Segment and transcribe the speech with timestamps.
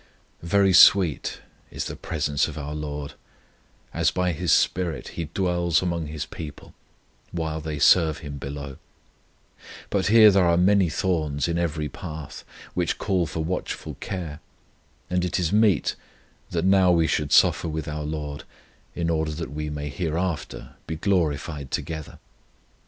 [0.41, 3.13] Very sweet is the presence of our LORD,
[3.93, 6.73] as by His SPIRIT He dwells among His people,
[7.31, 8.77] while they serve Him below;
[9.91, 12.43] but here there are many thorns in every path,
[12.73, 14.39] which call for watchful care;
[15.07, 15.93] and it is meet
[16.49, 18.43] that now we should suffer with our LORD,
[18.95, 22.17] in order that we may hereafter be glorified together.